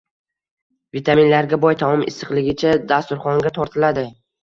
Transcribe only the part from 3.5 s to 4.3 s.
tortiladi